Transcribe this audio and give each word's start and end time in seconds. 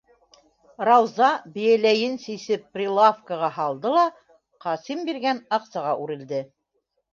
Рауза 0.87 1.27
бейәләйен 1.57 2.15
сисеп 2.23 2.65
прилавкаға 2.79 3.51
һалды 3.59 3.93
ла, 3.99 4.07
Ҡасим 4.67 5.07
биргән 5.13 5.45
аҡсаға 5.61 5.97
үрелде: 6.09 6.45